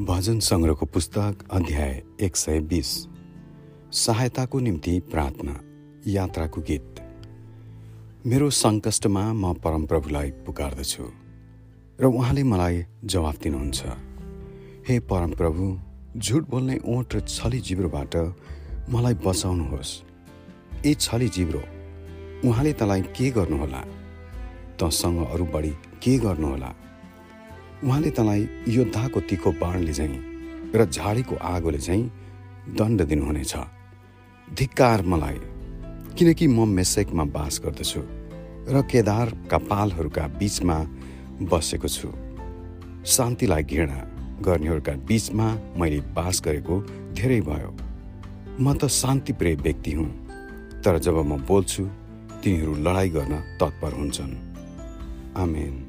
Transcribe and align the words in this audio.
भजन 0.00 0.38
सङ्ग्रहको 0.38 0.86
पुस्तक 0.86 1.38
अध्याय 1.50 2.02
एक 2.20 2.36
सय 2.36 2.60
बिस। 2.60 2.86
सहायताको 3.92 4.58
निम्ति 4.60 5.00
प्रार्थना 5.00 5.60
यात्राको 6.06 6.60
गीत। 6.60 7.00
मेरो 8.26 8.50
सङ्कष्टमा 8.50 9.32
म 9.32 9.52
परमप्रभुलाई 9.54 10.30
पुकार्दछु 10.30 11.04
र 12.00 12.04
उहाँले 12.04 12.42
मलाई 12.42 12.84
जवाफ 13.04 13.38
दिनुहुन्छ। 13.42 13.82
हे 14.88 15.00
परमप्रभु 15.00 15.80
झुट 16.16 16.48
बोल्ने 16.48 16.78
ओठ 16.86 17.16
र 17.16 17.20
छली 17.20 17.60
जिब्रोबाट 17.60 18.16
मलाई 18.90 19.14
बचाउनुहोस्। 19.14 20.02
ए 20.86 20.94
छली 20.94 21.28
जिब्रो 21.28 21.62
उहाँले 22.48 22.72
तँलाई 22.72 23.02
के 23.02 23.30
गर्नुहोला? 23.30 23.82
तँसँग 24.78 25.26
अरू 25.26 25.44
बढी 25.44 25.70
के 26.02 26.18
गर्नुहोला? 26.18 26.74
उहाँले 27.84 28.10
तँलाई 28.10 28.48
योद्धाको 28.68 29.20
तिखो 29.20 29.50
बाणले 29.54 29.92
झैँ 29.92 30.14
र 30.74 30.84
झाडीको 30.84 31.34
आगोले 31.36 31.78
झैँ 31.78 32.02
दण्ड 32.74 33.02
दिनुहुनेछ। 33.02 33.54
धिक्कार 34.48 35.02
मलाई 35.06 35.38
किनकि 36.18 36.46
म 36.46 36.66
मेसेकमा 36.68 37.24
बास 37.30 37.60
गर्दछु 37.64 38.00
र 38.74 38.82
केदारका 38.90 39.58
पालहरूका 39.70 40.26
बीचमा 40.38 40.78
बसेको 41.46 41.88
छु। 41.88 42.08
शान्तिलाई 43.06 43.62
घृणा 43.62 43.98
गर्नेहरूका 44.42 44.92
बीचमा 45.08 45.46
मैले 45.78 46.00
बास 46.18 46.42
गरेको 46.44 46.80
धेरै 47.14 47.40
भयो। 47.40 47.70
म 48.58 48.74
त 48.74 48.90
शान्तिप्रिय 48.90 49.54
व्यक्ति 49.54 49.92
हुँ 49.92 50.10
तर 50.82 50.98
जब 50.98 51.16
म 51.22 51.38
बोल्छु 51.46 51.84
तिनीहरू 52.42 52.74
लडाइँ 52.74 53.10
गर्न 53.14 53.34
तत्पर 53.60 53.92
हुन्छन्। 53.94 54.34
आमेन। 55.38 55.87